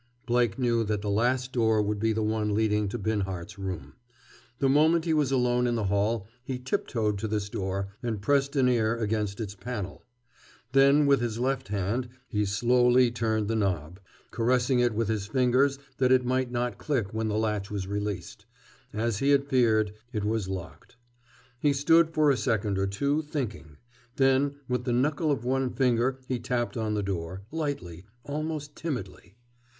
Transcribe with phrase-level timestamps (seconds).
[0.25, 3.93] Blake knew that the last door would be the one leading to Binhart's room.
[4.57, 8.55] The moment he was alone in the hall he tiptoed to this door and pressed
[8.55, 10.03] an ear against its panel.
[10.71, 13.99] Then with his left hand, he slowly turned the knob,
[14.31, 18.47] caressing it with his fingers that it might not click when the latch was released.
[18.91, 20.95] As he had feared, it was locked.
[21.59, 23.77] He stood for a second or two, thinking.
[24.15, 29.35] Then with the knuckle of one finger he tapped on the door, lightly, almost timidly.